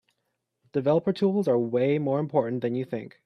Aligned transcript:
Developer 0.71 1.13
Tools 1.13 1.47
are 1.47 1.59
way 1.59 1.99
more 1.99 2.17
important 2.19 2.63
than 2.63 2.73
you 2.73 2.85
think. 2.85 3.19